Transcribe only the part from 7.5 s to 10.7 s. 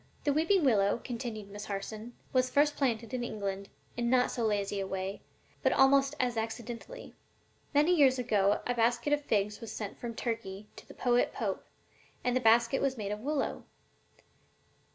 Many years ago a basket of figs was sent from Turkey